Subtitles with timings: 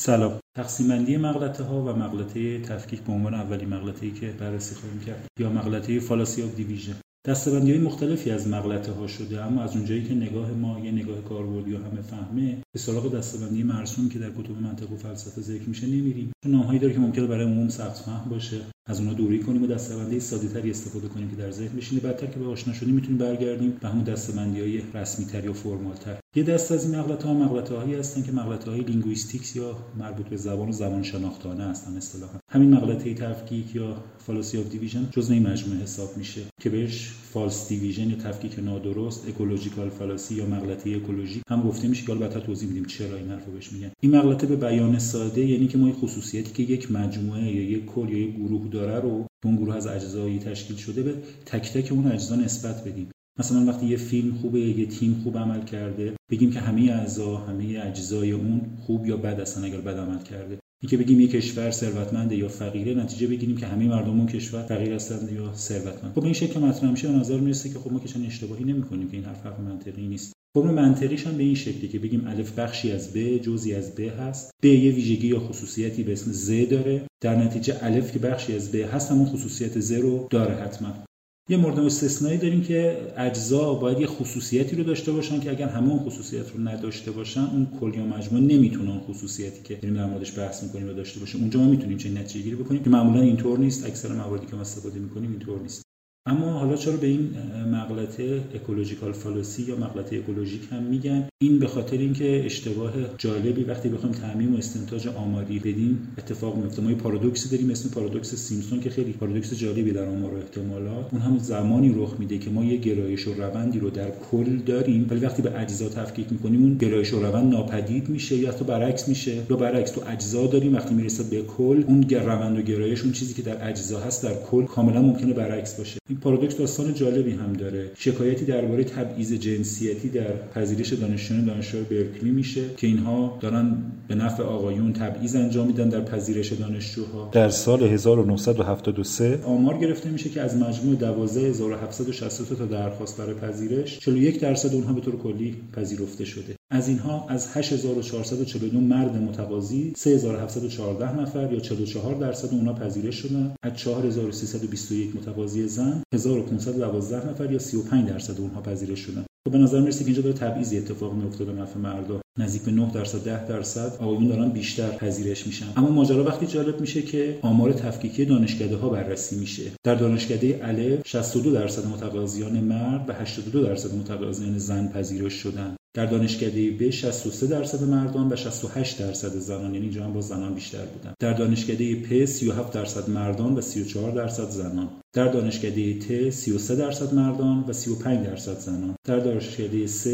[0.00, 0.38] سلام.
[0.56, 5.00] تقسیم بندی مغلطه ها و مغلطه تفکیک به عنوان اولین مغلطه ای که بررسی خواهیم
[5.00, 6.96] کرد یا مغلطه fallacy of division.
[7.26, 10.92] دسته بندی های مختلفی از مغلطه ها شده اما از اونجایی که نگاه ما یه
[10.92, 14.96] نگاه کاربردی و همه فهمه به سراغ دسته بندی مرسوم که در کتب منطق و
[14.96, 16.32] فلسفه ذکر میشه نمیریم.
[16.42, 19.66] چون نامهایی داره که ممکنه برای عموم سخت فهم باشه از اونها دوری کنیم و
[19.66, 22.00] دسته بندی ساده تری استفاده کنیم که در ذهن بشینه.
[22.00, 25.52] بعدتر که به آشنا شدیم می‌تونیم برگردیم به همون دسته بندی های رسمی تر یا
[25.52, 29.56] formal تر یه دسته از این مغلطه ها مغلطه هایی هستن که مغلطه های linguistics
[29.56, 32.38] یا مربوط به زبان و زبان شناختانه هستن اصطلاحا.
[32.50, 37.68] همین مغلطه تفکیک یا fallacy of division جزء این مجموعه حساب میشه که بهش false
[37.68, 42.68] division یا تفکیک نادرست ecological fallacy یا مغلطه اکولوژیک هم گفته میشه که بعدا توضیح
[42.68, 43.90] میدیم چرا این حرفو بهش میگن.
[44.00, 48.08] این مغلطه به بیان ساده یعنی که ما خصوصیتی که یک مجموعه یا یک کل
[48.08, 51.14] یا یک گروه داره رو اون گروه از اجزایی تشکیل شده به
[51.46, 53.10] تک تک اون اجزا نسبت بدیم.
[53.38, 57.80] مثلا وقتی یه فیلم خوبه یه تیم خوب عمل کرده بگیم که همه اعضا همه
[57.84, 60.58] اجزای اون خوب یا بد اصلا اگر بد عمل کرده.
[60.82, 64.92] اینکه بگیم یه کشور ثروتمنده یا فقیره نتیجه بگیریم که همه مردم اون کشور فقیر
[64.92, 66.12] هستند یا ثروتمند.
[66.14, 69.16] خب این شکل مطرح میشه به نظر می‌رسه که خب ما که اشتباهی نمی‌کنیم که
[69.16, 70.32] این حرف حرف منطقی نیست.
[70.54, 74.00] فرم منطقیش هم به این شکلی که بگیم الف بخشی از ب جزئی از ب
[74.00, 74.50] هست.
[74.62, 77.02] ب یه ویژگی یا خصوصیتی به اسم ز داره.
[77.20, 81.07] در نتیجه الف که بخشی از ب هست همون خصوصیت ز رو داره حتما.
[81.50, 85.98] یه مورد استثنایی داریم که اجزا باید یه خصوصیتی رو داشته باشن که اگر همه
[85.98, 90.38] خصوصیت رو نداشته باشن اون کل یا مجموعه نمی‌تونه اون خصوصیتی که داریم در موردش
[90.38, 91.38] بحث می‌کنیم و داشته باشه.
[91.38, 93.86] اونجا ما می‌تونیم چه نتیجه گیری بکنیم که معمولا اینطور نیست.
[93.86, 95.87] اکثر مواردی که ما استفاده می‌کنیم اینطور نیست.
[96.28, 97.30] اما حالا چرا به این
[97.72, 103.88] مغلطه ecological fallacy یا مغلطه اکولوژیک هم میگن؟ این به خاطر اینکه اشتباه جالبی وقتی
[103.88, 106.82] بخوایم تعمیم و استنتاج آماری بدیم اتفاق میفته.
[106.82, 111.06] ما یه پارادوکسی داریم اسم پارادوکس سیمپسون که خیلی پارادوکس جالبی در آمار و احتمالات
[111.12, 115.06] اون هم زمانی رخ میده که ما یه گرایش و روندی رو در کل داریم
[115.10, 119.08] ولی وقتی به اجزا تفکیک می‌کنیم اون گرایش و روند ناپدید میشه یا تو برعکس
[119.08, 119.42] میشه.
[119.50, 123.34] یا برعکس تو اجزا داریم وقتی می‌رسه به کل اون روند و گرایش اون چیزی
[123.34, 125.98] که در اجزا هست در کل کاملا ممکنه برعکس باشه.
[126.20, 127.90] پارادوکس داستان جالبی هم داره.
[127.94, 133.76] شکایتی درباره تبعیض جنسیتی در پذیرش دانشجویان دانشگاه برکلی میشه که اینها دارن
[134.08, 137.30] به نفع آقایون تبعیض انجام میدن در پذیرش دانشجوها.
[137.32, 144.40] در سال 1973 آمار گرفته میشه که از مجموع 12763 تا درخواست برای پذیرش 41
[144.40, 146.57] درصد اونها به طور کلی پذیرفته شده.
[146.70, 153.54] از اینها از 8442 مرد متقاضی 3714 نفر یا 44 درصد اونها پذیرش شدن.
[153.62, 159.24] از 4321 متقاضی زن 1512 نفر یا 35 درصد اونها پذیرش شدن.
[159.46, 162.20] خب به نظر می‌رسه که اینجا داره تبعیضی اتفاق میفته به نفع مردا.
[162.38, 165.66] نزدیک به 9 درصد 10 درصد آقایون دارن بیشتر پذیرش میشن.
[165.76, 169.62] اما ماجرا وقتی جالب میشه که آمار تفکیکی دانشکده ها بررسی میشه.
[169.84, 175.76] در دانشکده الف 62 درصد متقاضیان مرد و 82 درصد متقاضیان زن پذیرش شدن.
[175.94, 180.54] در دانشکده ب 63 درصد مردان و 68 درصد زنان یعنی اینجا هم با زنان
[180.54, 181.14] بیشتر بودن.
[181.20, 184.88] در دانشکده پ 37 درصد مردان و 34 درصد زنان.
[185.18, 188.94] در دانشکده ت 33 درصد مردان و 35 درصد زنان.
[189.04, 190.06] در دانشکده س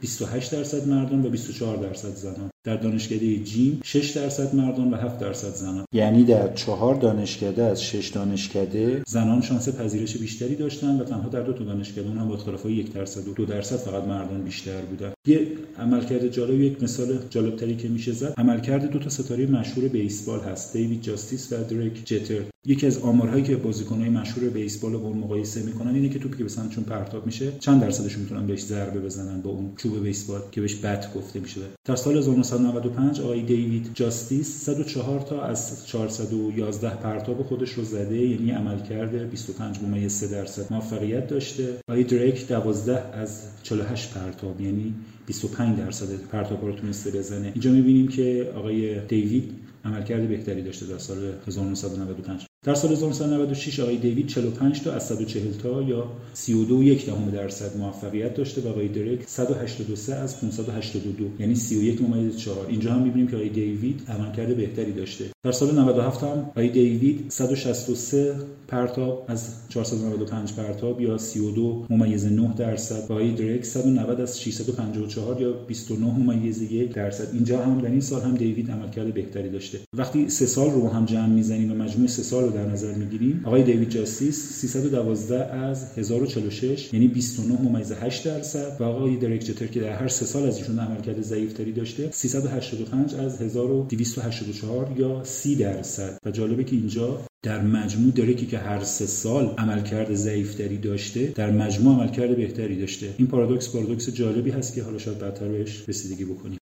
[0.00, 2.50] 28 درصد مردان و 24 درصد زنان.
[2.64, 5.84] در دانشکده جیم 6 درصد مردان و 7 درصد زنان.
[5.92, 11.42] یعنی در چهار دانشکده از 6 دانشکده زنان شانس پذیرش بیشتری داشتن و تنها در
[11.42, 14.80] دو تا دانشکده اون هم با اختلاف 1 درصد و 2 درصد فقط مردان بیشتر
[14.80, 15.12] بودن.
[15.26, 15.46] یه
[15.78, 18.34] عملکرد جالب یک مثال جالب تری که میشه زد.
[18.36, 22.40] عملکرد دو تا ستاره مشهور بیسبال هست دیوید جاستیس و دریک جتر.
[22.66, 26.42] یکی از آمارهایی که بازیکنهای مشهور بیسبال رو با مقایسه می‌کنن اینه که توپی که
[26.42, 30.60] به سمتشون پرتاب میشه چند درصدشون می‌تونن بهش ضربه بزنن با اون چوب بیسبال که
[30.60, 31.60] بهش بت گفته میشه.
[31.84, 38.50] در سال 1995 آقای دیوید جاستیس 104 تا از 411 پرتاب خودش رو زده یعنی
[38.50, 41.76] عملکرد 25 ممیز 3 درصد موفقیت داشته.
[41.88, 44.94] آقای دریک 12 از 48 پرتاب یعنی
[45.26, 47.46] 25 درصد پرتاب رو تونسته بزنه.
[47.54, 49.50] اینجا می‌بینیم که آقای دیوید
[49.84, 51.16] عملکرد بهتری داشته در سال
[51.46, 57.30] 1995 در سال 1996 آقای دیوید 45 تا از 140 تا یا 32 یک دهم
[57.30, 63.02] درصد موفقیت داشته و آقای درک 183 از 582 یعنی 31 ممیز 4 اینجا هم
[63.02, 65.24] می‌بینیم که آقای دیوید عملکرد بهتری داشته.
[65.42, 68.34] در سال 97 هم آقای دیوید 163
[68.68, 75.40] پرتاب از 495 پرتاب یا 32 ممیز 9 درصد و آقای درک 190 از 654
[75.40, 77.34] یا 29 ممیز 1 درصد.
[77.34, 79.78] اینجا هم در این سال هم دیوید عملکرد بهتری داشته.
[79.96, 83.42] وقتی سه سال رو هم جمع می‌زنیم و مجموع سه سال در نظر می‌گیریم.
[83.44, 88.76] آقای دیوید جاستیس 312 از 1046 یعنی 29 ممیز 8 درصد.
[88.80, 93.14] و آقای دریک جتر که در هر سه سال از ایشون عملکرد ضعیفتری داشته 385
[93.14, 96.18] از 1284 یا 30 درصد.
[96.26, 101.50] و جالبه که اینجا در مجموع دریکی که هر سه سال عملکرد ضعیفتری داشته در
[101.50, 103.14] مجموع عملکرد بهتری داشته.
[103.18, 106.58] این پارادوکس پارادوکس جالبی هست که حالا شاید بعدتر بهش رسیدگی بکنیم.